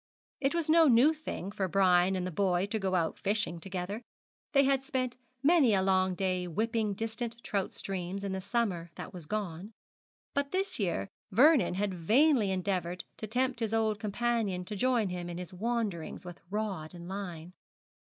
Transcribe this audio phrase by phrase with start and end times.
[0.39, 4.01] It was no new thing for Brian and the boy to go out fishing together.
[4.51, 9.13] They had spent many a long day whipping distant trout streams in the summer that
[9.13, 9.73] was gone,
[10.33, 15.29] but this year Vernon had vainly endeavoured to tempt his old companion to join him
[15.29, 17.53] in his wanderings with rod and line.